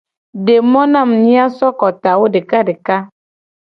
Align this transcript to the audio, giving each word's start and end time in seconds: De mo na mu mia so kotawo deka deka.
De 0.45 0.55
mo 0.71 0.81
na 0.91 1.01
mu 1.09 1.15
mia 1.23 1.45
so 1.57 1.67
kotawo 1.79 2.25
deka 2.35 2.59
deka. 2.69 2.95